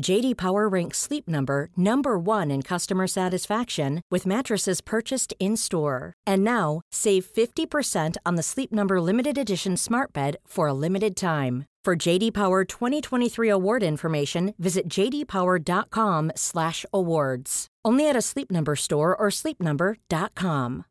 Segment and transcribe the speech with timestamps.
[0.00, 6.14] JD Power ranks Sleep Number number 1 in customer satisfaction with mattresses purchased in-store.
[6.26, 11.14] And now, save 50% on the Sleep Number limited edition Smart Bed for a limited
[11.16, 11.66] time.
[11.84, 17.66] For JD Power 2023 award information, visit jdpower.com/awards.
[17.84, 20.84] Only at a Sleep Number store or sleepnumber.com.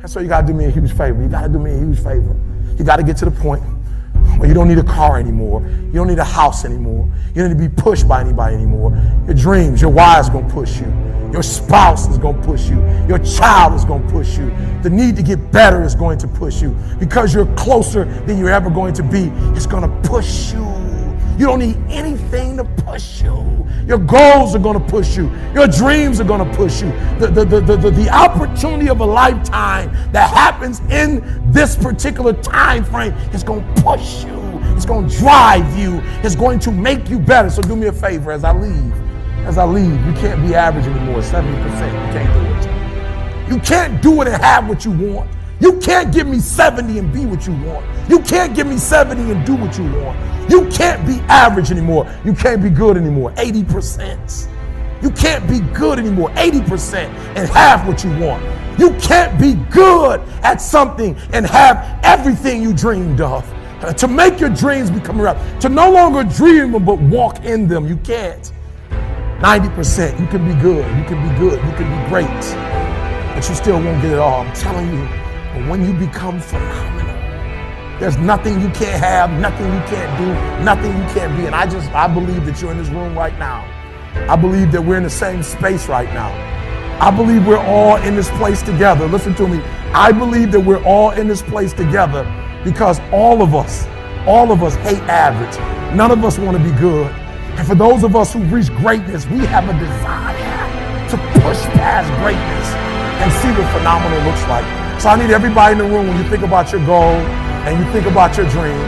[0.00, 1.22] And so you gotta do me a huge favor.
[1.22, 2.34] You gotta do me a huge favor.
[2.78, 3.62] You gotta get to the point
[4.38, 5.62] where you don't need a car anymore.
[5.62, 7.08] You don't need a house anymore.
[7.34, 8.90] You don't need to be pushed by anybody anymore.
[9.26, 10.86] Your dreams, your wife's gonna push you.
[11.32, 12.76] Your spouse is gonna push you.
[13.08, 14.54] Your child is gonna push you.
[14.82, 16.76] The need to get better is going to push you.
[17.00, 20.93] Because you're closer than you're ever going to be, it's gonna push you.
[21.38, 23.66] You don't need anything to push you.
[23.86, 25.30] Your goals are going to push you.
[25.52, 26.90] Your dreams are going to push you.
[27.18, 31.22] The, the, the, the, the, opportunity of a lifetime that happens in
[31.52, 34.44] this particular time frame is going to push you.
[34.76, 36.00] It's going to drive you.
[36.22, 37.50] It's going to make you better.
[37.50, 38.92] So do me a favor as I leave.
[39.44, 41.20] As I leave, you can't be average anymore.
[41.20, 41.42] 70%.
[41.42, 43.50] You can't do it.
[43.50, 45.30] You can't do it and have what you want.
[45.64, 47.86] You can't give me 70 and be what you want.
[48.10, 50.50] You can't give me 70 and do what you want.
[50.50, 52.06] You can't be average anymore.
[52.22, 53.30] You can't be good anymore.
[53.30, 54.46] 80%.
[55.02, 56.28] You can't be good anymore.
[56.32, 56.96] 80%
[57.34, 58.44] and have what you want.
[58.78, 63.50] You can't be good at something and have everything you dreamed of.
[63.82, 67.66] Uh, to make your dreams become real, to no longer dream them but walk in
[67.66, 68.52] them, you can't.
[69.38, 73.54] 90%, you can be good, you can be good, you can be great, but you
[73.54, 74.42] still won't get it all.
[74.42, 75.23] I'm telling you.
[75.54, 77.14] But when you become phenomenal,
[78.00, 81.46] there's nothing you can't have, nothing you can't do, nothing you can't be.
[81.46, 83.64] And I just, I believe that you're in this room right now.
[84.28, 86.32] I believe that we're in the same space right now.
[87.00, 89.06] I believe we're all in this place together.
[89.06, 89.58] Listen to me.
[89.92, 92.24] I believe that we're all in this place together
[92.64, 93.86] because all of us,
[94.26, 95.56] all of us hate average.
[95.96, 97.06] None of us want to be good.
[97.06, 102.10] And for those of us who reach greatness, we have a desire to push past
[102.20, 102.66] greatness
[103.22, 104.83] and see what phenomenal looks like.
[105.00, 107.16] So I need everybody in the room when you think about your goal
[107.66, 108.78] and you think about your dream,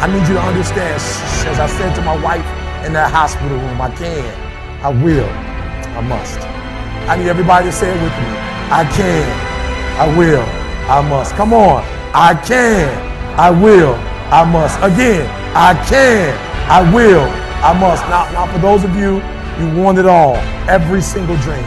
[0.00, 0.96] I need you to understand,
[1.46, 2.46] as I said to my wife
[2.86, 4.24] in that hospital room, I can,
[4.82, 5.28] I will,
[5.94, 6.40] I must.
[7.08, 8.28] I need everybody to say it with me.
[8.72, 9.28] I can,
[10.00, 10.42] I will,
[10.88, 11.34] I must.
[11.34, 11.84] Come on.
[12.14, 12.88] I can,
[13.38, 13.94] I will,
[14.32, 14.78] I must.
[14.82, 16.32] Again, I can,
[16.70, 17.24] I will,
[17.60, 18.02] I must.
[18.08, 19.20] Now, now for those of you,
[19.60, 20.36] you want it all.
[20.68, 21.64] Every single dream,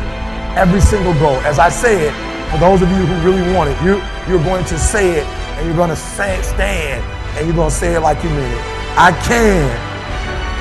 [0.58, 1.38] every single goal.
[1.46, 2.14] As I say it,
[2.56, 4.00] for those of you who really want it, you,
[4.32, 5.28] you're going to say it
[5.60, 7.04] and you're going to say, stand
[7.36, 8.64] and you're going to say it like you mean it.
[8.96, 9.68] I can,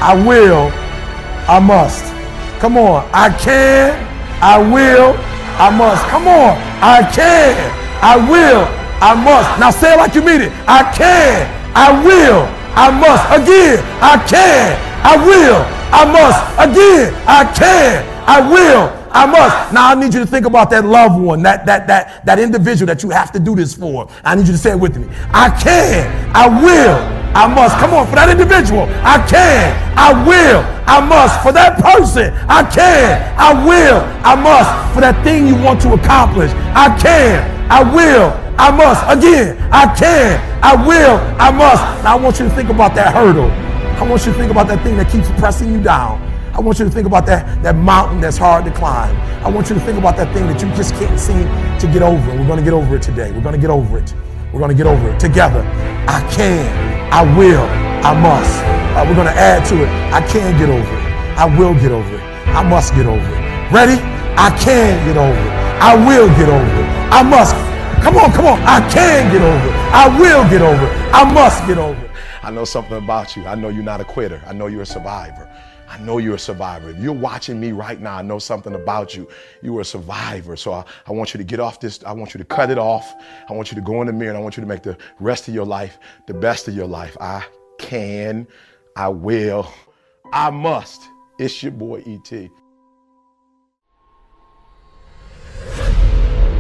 [0.02, 0.74] I will,
[1.46, 2.02] I must.
[2.58, 3.08] Come on.
[3.12, 3.94] I can,
[4.42, 5.14] I will,
[5.54, 6.02] I must.
[6.10, 6.58] Come on.
[6.82, 7.54] I can,
[8.02, 8.66] I will,
[8.98, 9.60] I must.
[9.60, 10.52] Now say it like you mean it.
[10.66, 11.46] I can,
[11.78, 12.42] I will,
[12.74, 13.22] I must.
[13.38, 14.74] Again, I can,
[15.06, 15.62] I will,
[15.94, 16.42] I must.
[16.58, 19.72] Again, I can, I will, I must.
[19.72, 22.86] Now I need you to think about that loved one, that that that that individual
[22.88, 24.10] that you have to do this for.
[24.24, 25.06] I need you to say it with me.
[25.30, 26.98] I can, I will,
[27.30, 27.78] I must.
[27.78, 28.90] Come on, for that individual.
[29.06, 31.40] I can, I will, I must.
[31.46, 34.94] For that person, I can, I will, I must.
[34.94, 37.38] For that thing you want to accomplish, I can,
[37.70, 38.98] I will, I must.
[39.06, 42.02] Again, I can, I will, I must.
[42.02, 43.50] Now I want you to think about that hurdle.
[43.94, 46.33] I want you to think about that thing that keeps pressing you down.
[46.54, 49.16] I want you to think about that, that mountain that's hard to climb.
[49.44, 51.50] I want you to think about that thing that you just can't seem
[51.82, 52.30] to get over.
[52.30, 53.32] We're going to get over it today.
[53.32, 54.14] We're going to get over it.
[54.52, 55.66] We're going to get over it together.
[56.06, 56.62] I can,
[57.12, 57.66] I will,
[58.06, 58.54] I must.
[58.94, 59.88] Uh, we're going to add to it.
[60.14, 61.04] I can get over it.
[61.34, 62.22] I will get over it.
[62.54, 63.42] I must get over it.
[63.74, 63.98] Ready?
[64.38, 65.52] I can get over it.
[65.82, 66.88] I will get over it.
[67.10, 67.50] I must.
[68.00, 68.62] Come on, come on.
[68.62, 69.74] I can get over it.
[69.90, 70.94] I will get over it.
[71.12, 72.10] I must get over it.
[72.44, 73.44] I know something about you.
[73.44, 74.40] I know you're not a quitter.
[74.46, 75.50] I know you're a survivor.
[75.94, 76.90] I know you're a survivor.
[76.90, 79.28] If you're watching me right now, I know something about you.
[79.62, 80.56] You are a survivor.
[80.56, 82.02] So I, I, want you to get off this.
[82.02, 83.14] I want you to cut it off.
[83.48, 84.98] I want you to go in the mirror and I want you to make the
[85.20, 87.16] rest of your life the best of your life.
[87.20, 87.44] I
[87.78, 88.48] can,
[88.96, 89.72] I will,
[90.32, 91.00] I must.
[91.38, 92.50] It's your boy ET.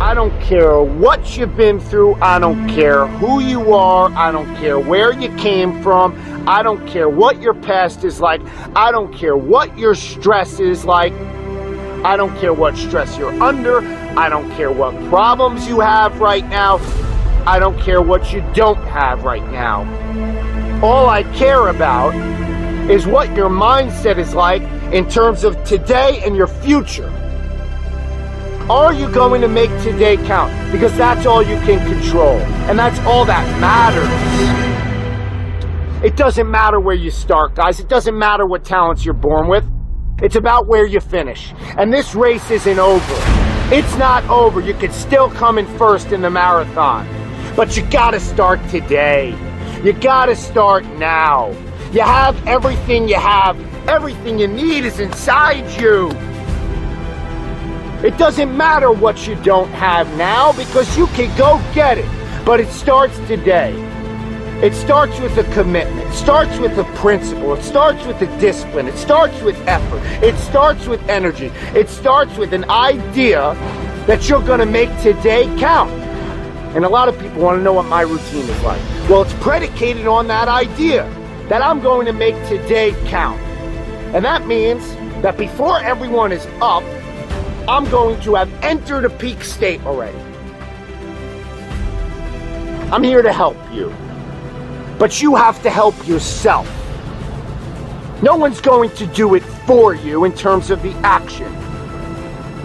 [0.00, 2.14] I don't care what you've been through.
[2.16, 4.12] I don't care who you are.
[4.12, 6.14] I don't care where you came from.
[6.46, 8.42] I don't care what your past is like.
[8.76, 11.14] I don't care what your stress is like.
[12.04, 13.80] I don't care what stress you're under.
[14.18, 16.78] I don't care what problems you have right now.
[17.46, 19.84] I don't care what you don't have right now.
[20.84, 22.14] All I care about
[22.90, 24.62] is what your mindset is like
[24.92, 27.08] in terms of today and your future.
[28.68, 30.52] Are you going to make today count?
[30.70, 32.36] Because that's all you can control.
[32.68, 34.63] And that's all that matters.
[36.04, 37.80] It doesn't matter where you start, guys.
[37.80, 39.64] It doesn't matter what talents you're born with.
[40.22, 41.54] It's about where you finish.
[41.78, 43.14] And this race isn't over.
[43.74, 44.60] It's not over.
[44.60, 47.08] You could still come in first in the marathon.
[47.56, 49.34] But you gotta start today.
[49.82, 51.52] You gotta start now.
[51.90, 53.58] You have everything you have.
[53.88, 56.10] Everything you need is inside you.
[58.06, 62.44] It doesn't matter what you don't have now because you can go get it.
[62.44, 63.93] But it starts today.
[64.64, 66.08] It starts with a commitment.
[66.08, 67.52] It starts with a principle.
[67.52, 68.88] It starts with a discipline.
[68.88, 70.00] It starts with effort.
[70.24, 71.48] It starts with energy.
[71.78, 73.52] It starts with an idea
[74.06, 75.90] that you're going to make today count.
[76.74, 78.80] And a lot of people want to know what my routine is like.
[79.06, 81.10] Well, it's predicated on that idea
[81.50, 83.38] that I'm going to make today count.
[84.14, 86.82] And that means that before everyone is up,
[87.68, 90.16] I'm going to have entered a peak state already.
[92.90, 93.94] I'm here to help you.
[94.98, 96.66] But you have to help yourself.
[98.22, 101.52] No one's going to do it for you in terms of the action.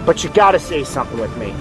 [0.06, 1.54] But you gotta say something with me.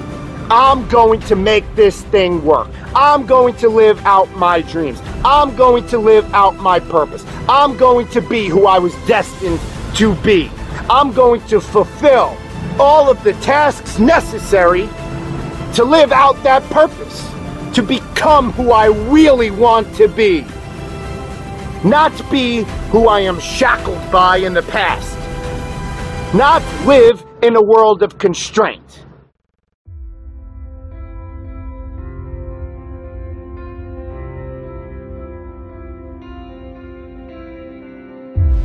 [0.52, 2.70] I'm going to make this thing work.
[2.96, 5.00] I'm going to live out my dreams.
[5.24, 7.24] I'm going to live out my purpose.
[7.48, 9.60] I'm going to be who I was destined
[9.96, 10.50] to be.
[10.90, 12.36] I'm going to fulfill
[12.80, 14.88] all of the tasks necessary
[15.76, 17.30] to live out that purpose,
[17.76, 20.46] to become who I really want to be,
[21.84, 25.18] not be who I am shackled by in the past,
[26.36, 29.06] not live in a world of constraint.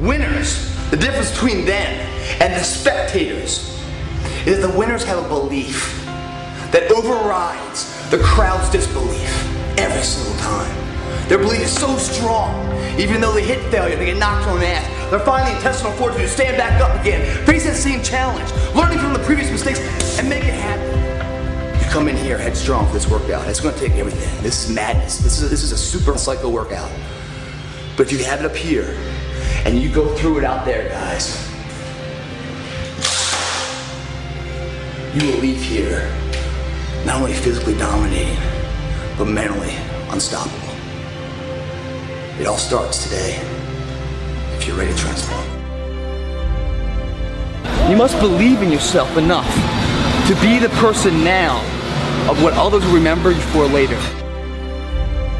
[0.00, 1.92] Winners, the difference between them
[2.40, 3.80] and the spectators
[4.44, 6.04] is that the winners have a belief
[6.72, 10.83] that overrides the crowd's disbelief every single time.
[11.28, 12.52] Their belief is so strong,
[12.98, 15.10] even though they hit failure, they get knocked on the ass.
[15.10, 18.98] They're finding the intestinal fortitude to stand back up again, face that same challenge, learning
[18.98, 19.80] from the previous mistakes,
[20.18, 21.80] and make it happen.
[21.80, 23.48] You come in here headstrong for this workout.
[23.48, 24.42] It's going to take everything.
[24.42, 25.18] This is madness.
[25.18, 26.90] This is a, this is a super cycle workout.
[27.96, 28.94] But if you have it up here
[29.64, 31.40] and you go through it out there, guys,
[35.14, 36.12] you will leave here
[37.06, 38.36] not only physically dominating,
[39.16, 39.74] but mentally
[40.10, 40.63] unstoppable.
[42.40, 43.36] It all starts today
[44.56, 45.44] if you're ready to transform.
[47.88, 49.48] You must believe in yourself enough
[50.26, 51.60] to be the person now
[52.28, 54.00] of what others will remember you for later.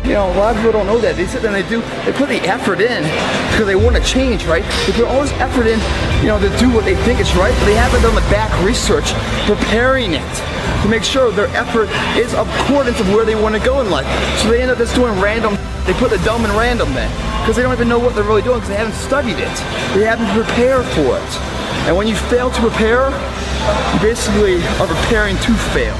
[0.04, 1.16] You know, a lot of people don't know that.
[1.16, 3.02] They sit there and they do, they put the effort in
[3.50, 4.62] because they want to change, right?
[4.86, 5.80] They put all this effort in,
[6.20, 8.54] you know, to do what they think is right, but they haven't done the back
[8.64, 9.10] research
[9.50, 10.53] preparing it
[10.84, 14.04] to make sure their effort is accordance of where they want to go in life.
[14.40, 15.56] So they end up just doing random,
[15.88, 17.08] they put the dumb in random then
[17.40, 19.56] because they don't even know what they're really doing because they haven't studied it.
[19.96, 21.32] They haven't prepared for it.
[21.88, 23.08] And when you fail to prepare,
[23.96, 25.96] you basically are preparing to fail.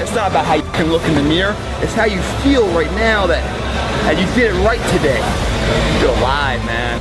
[0.00, 1.54] It's not about how you can look in the mirror.
[1.84, 3.44] It's how you feel right now that,
[4.08, 5.20] that you did it right today.
[6.00, 6.96] You're alive, man.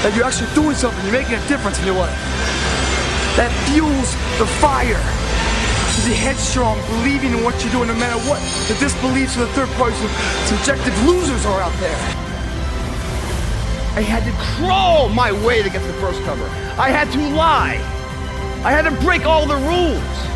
[0.00, 1.04] That you're actually doing something.
[1.04, 2.37] You're making a difference in your life.
[3.38, 4.98] That fuels the fire.
[4.98, 9.52] To be headstrong, believing in what you're doing no matter what the disbeliefs of the
[9.54, 10.10] third parties party
[10.50, 11.98] subjective losers are out there.
[13.94, 16.44] I had to crawl my way to get the first cover.
[16.78, 17.78] I had to lie.
[18.66, 20.28] I had to break all the rules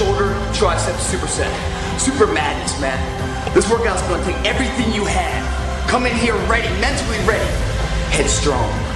[0.00, 1.52] shoulder tricep superset.
[2.00, 2.96] Super madness, man.
[3.52, 5.90] This workout's gonna take everything you have.
[5.90, 7.44] Come in here ready, mentally ready,
[8.08, 8.89] headstrong.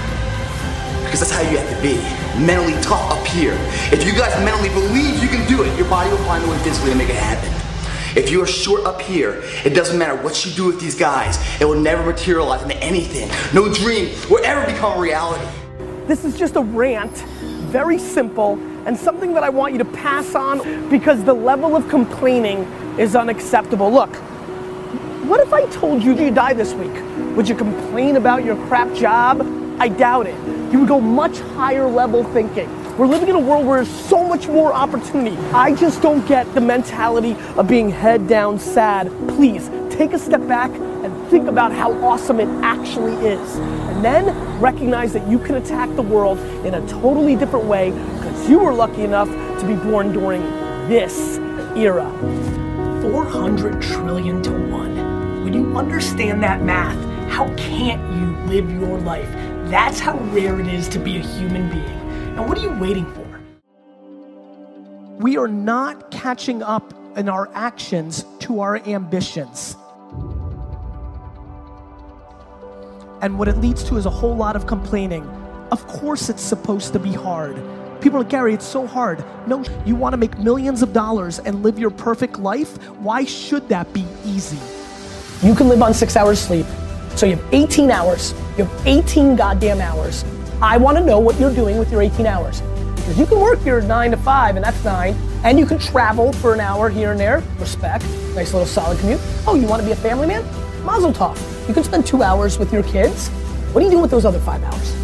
[1.05, 1.95] Because that's how you have to be.
[2.43, 3.57] Mentally tough up here.
[3.91, 6.57] If you guys mentally believe you can do it, your body will find a way
[6.59, 7.51] physically to make it happen.
[8.17, 11.37] If you are short up here, it doesn't matter what you do with these guys,
[11.59, 13.29] it will never materialize into anything.
[13.53, 15.45] No dream will ever become reality.
[16.07, 17.11] This is just a rant,
[17.71, 18.53] very simple,
[18.85, 22.59] and something that I want you to pass on because the level of complaining
[22.97, 23.91] is unacceptable.
[23.91, 24.15] Look,
[25.25, 26.93] what if I told you you die this week?
[27.35, 29.41] Would you complain about your crap job?
[29.77, 30.54] I doubt it.
[30.71, 32.69] You would go much higher level thinking.
[32.97, 35.37] We're living in a world where there's so much more opportunity.
[35.53, 39.07] I just don't get the mentality of being head down sad.
[39.27, 43.55] Please take a step back and think about how awesome it actually is.
[43.57, 44.25] And then
[44.59, 48.73] recognize that you can attack the world in a totally different way because you were
[48.73, 49.27] lucky enough
[49.59, 50.41] to be born during
[50.87, 51.37] this
[51.75, 52.09] era.
[53.01, 55.43] 400 trillion to one.
[55.43, 56.97] When you understand that math,
[57.29, 59.54] how can't you live your life?
[59.69, 61.85] That's how rare it is to be a human being.
[62.37, 63.25] And what are you waiting for?
[65.17, 69.75] We are not catching up in our actions to our ambitions.
[73.21, 75.27] And what it leads to is a whole lot of complaining.
[75.71, 77.55] Of course, it's supposed to be hard.
[78.01, 79.25] People are like, Gary, it's so hard.
[79.47, 82.77] No, you want to make millions of dollars and live your perfect life?
[82.99, 84.59] Why should that be easy?
[85.41, 86.67] You can live on six hours sleep.
[87.15, 88.33] So you have 18 hours.
[88.57, 90.25] You have 18 goddamn hours.
[90.61, 92.61] I want to know what you're doing with your 18 hours.
[92.95, 96.33] Because you can work your nine to five, and that's nine, and you can travel
[96.33, 97.41] for an hour here and there.
[97.57, 98.03] Respect.
[98.35, 99.21] Nice little solid commute.
[99.47, 100.43] Oh, you want to be a family man?
[100.83, 101.39] Mazel tov.
[101.69, 103.29] You can spend two hours with your kids.
[103.71, 104.95] What are you doing with those other five hours?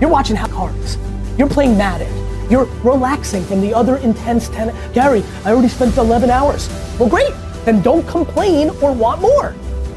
[0.00, 0.96] You're watching House Cards.
[1.36, 2.10] You're playing Madden.
[2.50, 4.74] You're relaxing from the other intense 10.
[4.94, 6.68] Gary, I already spent 11 hours.
[6.98, 7.34] Well, great.
[7.66, 9.54] Then don't complain or want more.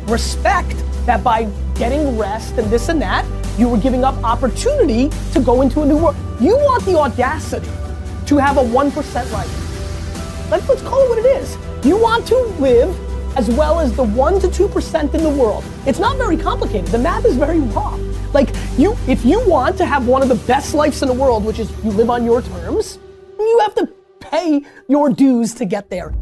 [0.07, 1.43] Respect that by
[1.75, 3.25] getting rest and this and that,
[3.59, 6.15] you were giving up opportunity to go into a new world.
[6.39, 7.69] You want the audacity
[8.25, 10.49] to have a 1% life.
[10.49, 11.57] Let's, let's call it what it is.
[11.85, 12.89] You want to live
[13.37, 15.63] as well as the 1 to 2% in the world.
[15.85, 16.87] It's not very complicated.
[16.87, 17.97] The math is very raw.
[18.33, 21.45] Like you if you want to have one of the best lives in the world,
[21.45, 22.97] which is you live on your terms,
[23.37, 23.87] you have to
[24.19, 26.13] pay your dues to get there.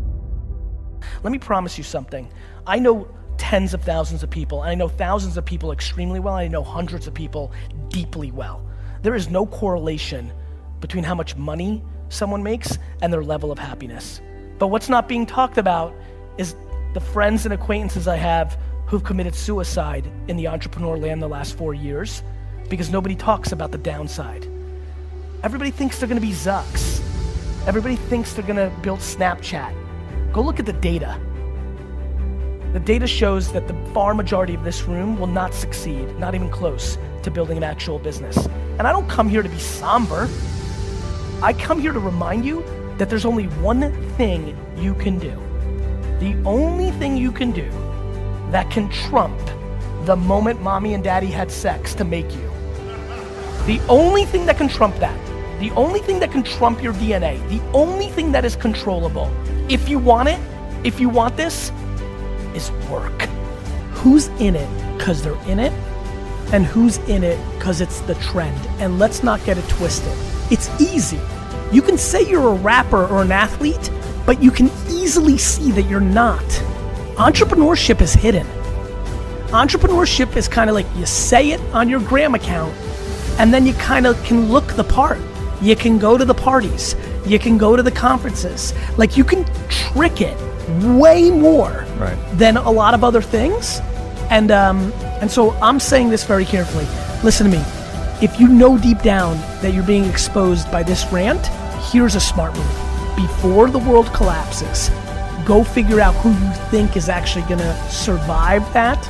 [1.24, 2.32] Let me promise you something.
[2.68, 3.08] I know
[3.42, 4.62] tens of thousands of people.
[4.62, 6.36] And I know thousands of people extremely well.
[6.36, 7.52] I know hundreds of people
[7.90, 8.64] deeply well.
[9.02, 10.32] There is no correlation
[10.80, 14.22] between how much money someone makes and their level of happiness.
[14.60, 15.92] But what's not being talked about
[16.38, 16.56] is
[16.94, 21.58] the friends and acquaintances I have who've committed suicide in the entrepreneur land the last
[21.58, 22.22] four years
[22.70, 24.48] because nobody talks about the downside.
[25.42, 27.02] Everybody thinks they're gonna be Zucks.
[27.66, 29.74] Everybody thinks they're gonna build Snapchat.
[30.32, 31.20] Go look at the data.
[32.74, 36.50] The data shows that the far majority of this room will not succeed, not even
[36.50, 38.48] close to building an actual business.
[38.80, 40.30] And I don't come here to be somber.
[41.42, 42.64] I come here to remind you
[42.98, 45.38] that there's only one thing you can do.
[46.22, 47.70] The only thing you can do
[48.52, 49.38] that can trump
[50.06, 52.50] the moment mommy and daddy had sex to make you.
[53.66, 55.20] The only thing that can trump that,
[55.60, 59.30] the only thing that can trump your DNA, the only thing that is controllable,
[59.68, 60.40] if you want it,
[60.86, 61.70] if you want this,
[62.56, 63.22] is work.
[63.94, 65.74] Who's in it because they're in it,
[66.54, 68.60] and who's in it because it's the trend.
[68.80, 70.14] And let's not get it twisted.
[70.52, 71.20] It's easy.
[71.72, 73.90] You can say you're a rapper or an athlete,
[74.26, 76.44] but you can easily see that you're not.
[77.16, 78.46] Entrepreneurship is hidden.
[79.52, 82.74] Entrepreneurship is kind of like you say it on your gram account,
[83.38, 85.20] and then you kind of can look the part.
[85.62, 88.74] You can go to the parties, you can go to the conferences.
[88.98, 90.38] Like you can trick it
[90.98, 92.18] way more Right.
[92.34, 93.82] than a lot of other things.
[94.30, 96.86] And um, and so I'm saying this very carefully.
[97.24, 97.64] Listen to me.
[98.22, 101.46] If you know deep down that you're being exposed by this rant,
[101.92, 103.16] here's a smart move.
[103.16, 104.90] Before the world collapses,
[105.46, 109.04] go figure out who you think is actually going to survive that.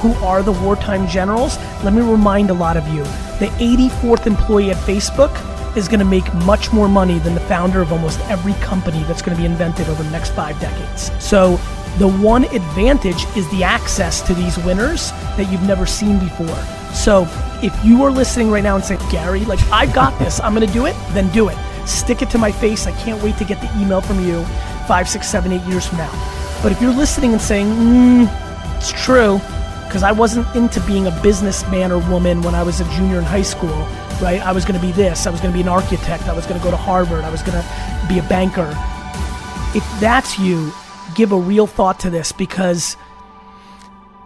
[0.00, 1.56] Who are the wartime generals?
[1.84, 3.04] Let me remind a lot of you
[3.38, 5.32] the 84th employee at Facebook
[5.76, 9.22] is going to make much more money than the founder of almost every company that's
[9.22, 11.10] going to be invented over the next five decades.
[11.22, 11.58] So,
[11.98, 16.56] the one advantage is the access to these winners that you've never seen before.
[16.92, 17.26] So,
[17.62, 20.66] if you are listening right now and saying, Gary, like, I've got this, I'm going
[20.66, 21.56] to do it, then do it.
[21.86, 22.86] Stick it to my face.
[22.86, 24.44] I can't wait to get the email from you
[24.86, 26.60] five, six, seven, eight years from now.
[26.62, 29.38] But if you're listening and saying, mm, it's true,
[29.84, 33.24] because I wasn't into being a businessman or woman when I was a junior in
[33.24, 33.86] high school,
[34.20, 34.40] right?
[34.40, 36.46] I was going to be this, I was going to be an architect, I was
[36.46, 38.70] going to go to Harvard, I was going to be a banker.
[39.74, 40.72] If that's you,
[41.14, 42.96] give a real thought to this because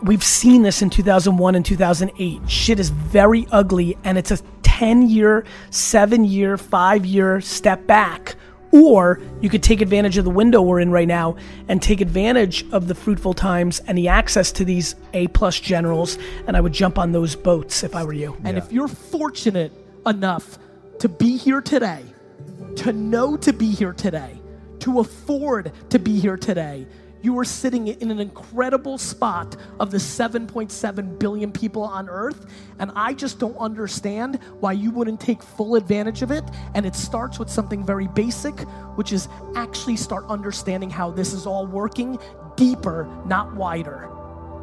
[0.02, 2.50] we've seen this in 2001 and 2008.
[2.50, 8.36] Shit is very ugly, and it's a 10 year, seven year, five year step back.
[8.72, 11.36] Or you could take advantage of the window we're in right now
[11.68, 16.18] and take advantage of the fruitful times and the access to these A plus generals.
[16.46, 18.36] And I would jump on those boats if I were you.
[18.44, 19.72] And if you're fortunate
[20.06, 20.58] enough
[20.98, 22.02] to be here today,
[22.76, 24.40] to know to be here today,
[24.80, 26.86] to afford to be here today,
[27.22, 32.46] you are sitting in an incredible spot of the 7.7 billion people on earth.
[32.78, 36.44] And I just don't understand why you wouldn't take full advantage of it.
[36.74, 38.60] And it starts with something very basic,
[38.96, 42.18] which is actually start understanding how this is all working
[42.56, 44.08] deeper, not wider.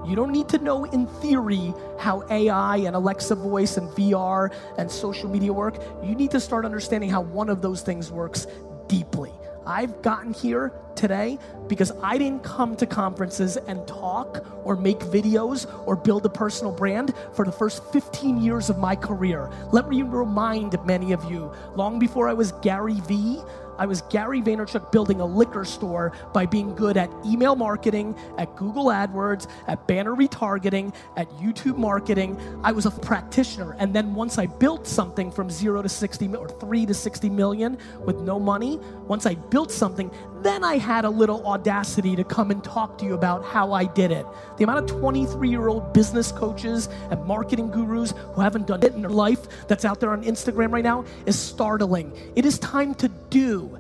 [0.06, 4.90] You don't need to know in theory how AI and Alexa voice and VR and
[4.90, 5.82] social media work.
[6.04, 8.46] You need to start understanding how one of those things works
[8.88, 9.32] deeply.
[9.66, 11.38] I've gotten here today
[11.68, 16.72] because I didn't come to conferences and talk or make videos or build a personal
[16.72, 19.50] brand for the first 15 years of my career.
[19.72, 23.42] Let me remind many of you, long before I was Gary Vee,
[23.78, 28.56] I was Gary Vaynerchuk building a liquor store by being good at email marketing, at
[28.56, 32.40] Google AdWords, at banner retargeting, at YouTube marketing.
[32.64, 33.76] I was a practitioner.
[33.78, 37.78] And then once I built something from zero to 60 or three to 60 million
[38.06, 40.10] with no money, once I built something,
[40.42, 43.86] then I had a little audacity to come and talk to you about how I
[43.86, 44.24] did it.
[44.58, 48.94] The amount of 23 year old business coaches and marketing gurus who haven't done it
[48.94, 52.14] in their life that's out there on Instagram right now is startling.
[52.36, 53.80] It is time to do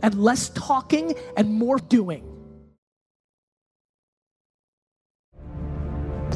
[0.00, 2.37] and less talking and more doing.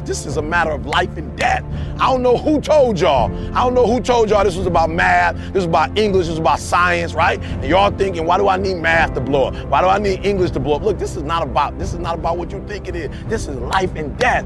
[0.05, 1.63] This is a matter of life and death.
[1.99, 3.33] I don't know who told y'all.
[3.55, 6.31] I don't know who told y'all this was about math, this was about English, this
[6.31, 7.41] was about science, right?
[7.41, 9.67] And y'all thinking, why do I need math to blow up?
[9.67, 10.83] Why do I need English to blow up?
[10.83, 13.09] Look, this is not about this is not about what you think it is.
[13.25, 14.45] This is life and death.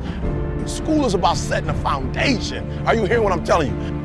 [0.67, 2.69] School is about setting a foundation.
[2.85, 3.96] Are you hearing what I'm telling you?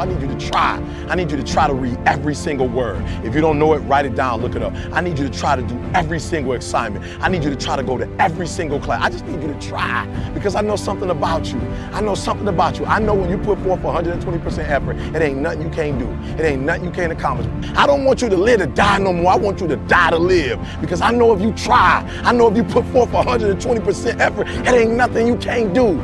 [0.00, 0.76] I need you to try.
[1.08, 3.02] I need you to try to read every single word.
[3.24, 4.72] If you don't know it, write it down, look it up.
[4.92, 7.04] I need you to try to do every single assignment.
[7.20, 9.02] I need you to try to go to every single class.
[9.02, 11.60] I just need you to try because I know something about you.
[11.92, 12.86] I know something about you.
[12.86, 16.08] I know when you put forth 120% effort, it ain't nothing you can't do.
[16.40, 17.46] It ain't nothing you can't accomplish.
[17.76, 19.32] I don't want you to live to die no more.
[19.32, 22.48] I want you to die to live because I know if you try, I know
[22.48, 25.96] if you put forth 120% effort, it ain't nothing you can't do.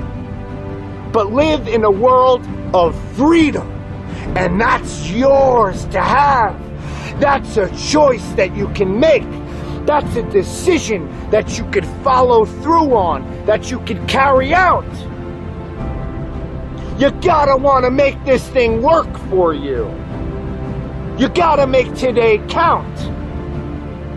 [1.13, 3.64] But live in a world of freedom.
[4.37, 6.59] And that's yours to have.
[7.21, 9.23] That's a choice that you can make.
[9.87, 14.85] That's a decision that you could follow through on, that you could carry out.
[16.99, 19.89] You gotta wanna make this thing work for you.
[21.19, 22.99] You gotta make today count.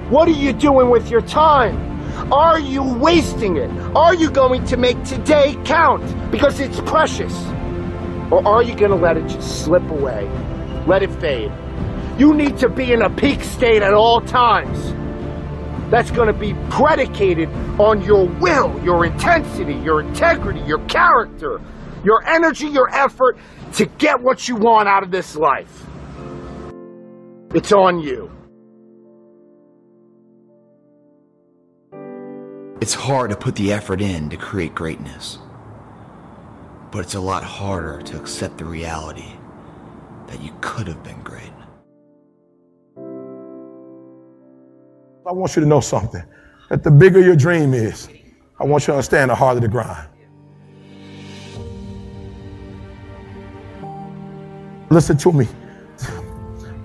[0.10, 1.88] What are you doing with your time?
[2.32, 3.69] Are you wasting it?
[3.95, 6.03] Are you going to make today count?
[6.32, 7.34] Because it's precious.
[8.32, 10.30] Or are you going to let it just slip away?
[10.86, 11.52] Let it fade.
[12.18, 14.94] You need to be in a peak state at all times.
[15.92, 17.48] That's going to be predicated
[17.80, 21.62] on your will, your intensity, your integrity, your character,
[22.04, 23.38] your energy, your effort
[23.74, 25.86] to get what you want out of this life.
[27.54, 28.30] It's on you.
[32.82, 35.40] It's hard to put the effort in to create greatness.
[36.91, 39.34] But it's a lot harder to accept the reality
[40.28, 41.52] that you could have been great.
[45.28, 46.23] I want you to know something
[46.69, 48.08] that the bigger your dream is,
[48.60, 50.08] I want you to understand the harder the grind.
[54.89, 55.47] Listen to me.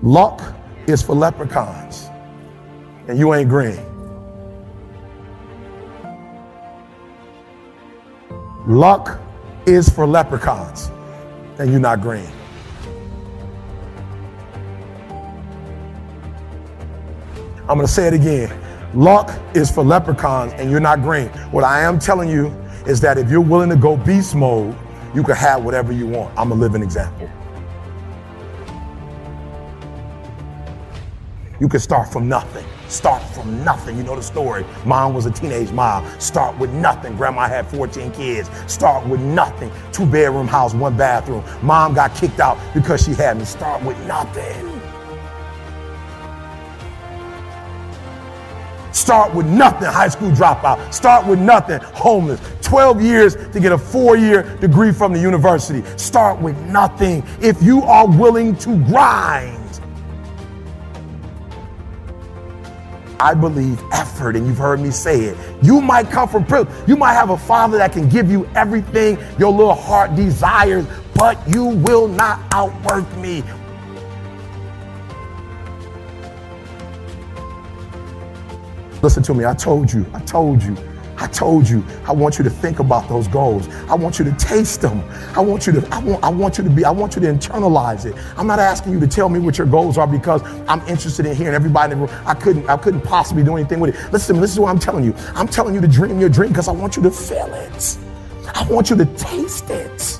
[0.01, 0.41] Luck
[0.87, 2.09] is for leprechauns,
[3.07, 3.79] and you ain't green.
[8.67, 9.19] Luck
[9.65, 10.91] is for leprechauns,
[11.59, 12.29] and you're not green.
[17.61, 18.51] I'm going to say it again.
[18.93, 21.29] Luck is for leprechauns, and you're not green.
[21.51, 22.47] What I am telling you
[22.85, 24.75] is that if you're willing to go beast mode,
[25.15, 26.37] you can have whatever you want.
[26.37, 27.29] I'm a living example.
[31.59, 32.65] You can start from nothing.
[32.93, 33.97] Start from nothing.
[33.97, 34.63] You know the story.
[34.85, 36.07] Mom was a teenage mom.
[36.19, 37.15] Start with nothing.
[37.15, 38.51] Grandma had 14 kids.
[38.71, 39.71] Start with nothing.
[39.91, 41.43] Two bedroom house, one bathroom.
[41.63, 43.45] Mom got kicked out because she had me.
[43.45, 44.69] Start with nothing.
[48.91, 50.93] Start with nothing, high school dropout.
[50.93, 52.39] Start with nothing, homeless.
[52.61, 55.83] 12 years to get a four year degree from the university.
[55.97, 59.62] Start with nothing if you are willing to grind.
[63.19, 65.37] I believe effort, and you've heard me say it.
[65.61, 66.73] You might come from privilege.
[66.87, 71.37] You might have a father that can give you everything your little heart desires, but
[71.47, 73.43] you will not outwork me.
[79.01, 79.45] Listen to me.
[79.45, 80.05] I told you.
[80.13, 80.77] I told you.
[81.23, 83.69] I told you, I want you to think about those goals.
[83.87, 85.01] I want you to taste them.
[85.37, 87.27] I want you to, I want, I want you to be, I want you to
[87.27, 88.13] internalize it.
[88.35, 91.33] I'm not asking you to tell me what your goals are because I'm interested in
[91.33, 92.23] hearing everybody in the room.
[92.25, 94.11] I couldn't, I couldn't possibly do anything with it.
[94.11, 95.15] Listen, this is what I'm telling you.
[95.33, 97.97] I'm telling you to dream your dream because I want you to feel it.
[98.53, 100.19] I want you to taste it.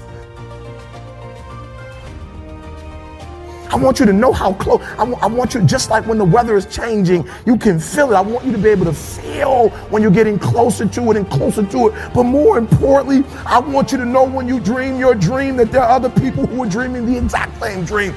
[3.73, 4.83] I want you to know how close.
[4.83, 8.11] I, w- I want you, just like when the weather is changing, you can feel
[8.11, 8.15] it.
[8.15, 11.27] I want you to be able to feel when you're getting closer to it and
[11.27, 12.13] closer to it.
[12.13, 15.81] But more importantly, I want you to know when you dream your dream that there
[15.81, 18.13] are other people who are dreaming the exact same dream.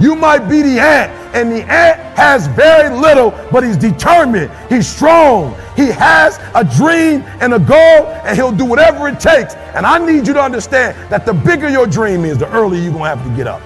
[0.00, 4.50] You might be the ant, and the ant has very little, but he's determined.
[4.68, 5.54] He's strong.
[5.76, 9.54] He has a dream and a goal, and he'll do whatever it takes.
[9.74, 12.92] And I need you to understand that the bigger your dream is, the earlier you're
[12.92, 13.62] going to have to get up.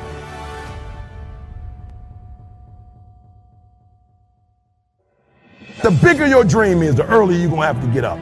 [5.83, 8.18] The bigger your dream is, the earlier you're going to have to get up.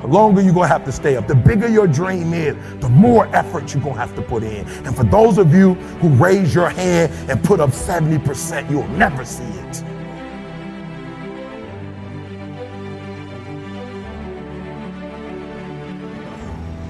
[0.00, 1.26] The longer you're going to have to stay up.
[1.26, 4.66] The bigger your dream is, the more effort you're going to have to put in.
[4.86, 9.24] And for those of you who raise your hand and put up 70%, you'll never
[9.24, 9.84] see it.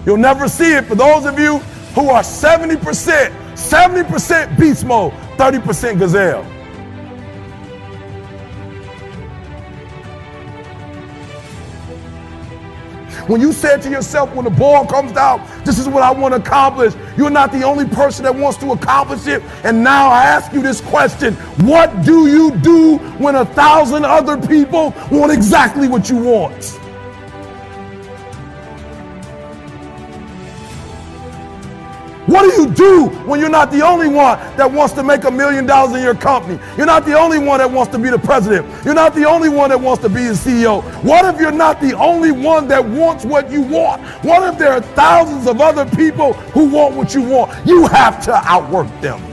[0.07, 1.59] You'll never see it for those of you
[1.95, 6.60] who are 70%, 70% beast mode, 30% gazelle.
[13.31, 16.35] When you said to yourself, when the ball comes out, this is what I want
[16.35, 19.41] to accomplish, you're not the only person that wants to accomplish it.
[19.63, 24.37] And now I ask you this question What do you do when a thousand other
[24.49, 26.81] people want exactly what you want?
[32.31, 35.31] What do you do when you're not the only one that wants to make a
[35.33, 36.61] million dollars in your company?
[36.77, 38.69] You're not the only one that wants to be the president.
[38.85, 40.81] You're not the only one that wants to be the CEO.
[41.03, 44.03] What if you're not the only one that wants what you want?
[44.25, 47.67] What if there are thousands of other people who want what you want?
[47.67, 49.30] You have to outwork them.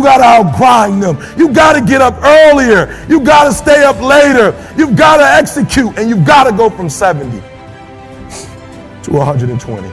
[0.00, 1.38] You got to outgrind them.
[1.38, 3.04] You got to get up earlier.
[3.06, 4.56] You got to stay up later.
[4.74, 7.30] You've got to execute, and you've got to go from 70
[9.02, 9.88] to 120.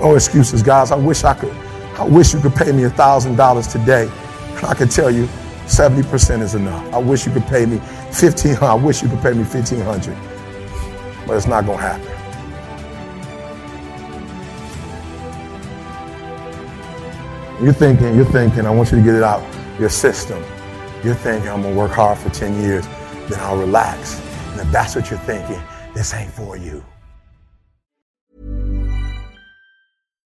[0.00, 0.90] No excuses, guys.
[0.90, 1.52] I wish I could.
[1.98, 4.10] I wish you could pay me a thousand dollars today,
[4.56, 5.26] and I could tell you
[5.66, 6.94] 70% is enough.
[6.94, 7.78] I wish you could pay me
[8.10, 8.56] 15.
[8.62, 10.29] I wish you could pay me 1500
[11.30, 12.08] but it's not going to happen.
[17.64, 19.40] You're thinking, you're thinking, I want you to get it out
[19.78, 20.42] your system.
[21.04, 22.84] You're thinking, I'm going to work hard for 10 years,
[23.28, 24.20] then I'll relax.
[24.50, 25.62] And if that's what you're thinking,
[25.94, 26.84] this ain't for you.